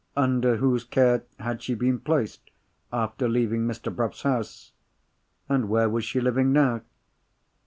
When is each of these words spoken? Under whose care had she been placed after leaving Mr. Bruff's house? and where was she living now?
Under 0.17 0.55
whose 0.55 0.83
care 0.83 1.25
had 1.39 1.61
she 1.61 1.75
been 1.75 1.99
placed 1.99 2.49
after 2.91 3.29
leaving 3.29 3.67
Mr. 3.67 3.95
Bruff's 3.95 4.23
house? 4.23 4.71
and 5.47 5.69
where 5.69 5.89
was 5.89 6.03
she 6.05 6.19
living 6.19 6.51
now? 6.51 6.81